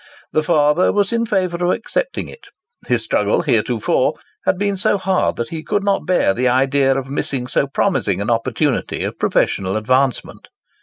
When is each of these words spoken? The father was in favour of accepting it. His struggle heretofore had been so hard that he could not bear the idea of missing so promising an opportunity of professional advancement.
The 0.31 0.41
father 0.41 0.91
was 0.91 1.13
in 1.13 1.27
favour 1.27 1.63
of 1.63 1.69
accepting 1.69 2.27
it. 2.27 2.47
His 2.87 3.03
struggle 3.03 3.43
heretofore 3.43 4.15
had 4.45 4.57
been 4.57 4.75
so 4.75 4.97
hard 4.97 5.35
that 5.35 5.49
he 5.49 5.61
could 5.61 5.83
not 5.83 6.07
bear 6.07 6.33
the 6.33 6.47
idea 6.47 6.97
of 6.97 7.07
missing 7.11 7.45
so 7.45 7.67
promising 7.67 8.19
an 8.19 8.31
opportunity 8.31 9.03
of 9.03 9.19
professional 9.19 9.77
advancement. 9.77 10.49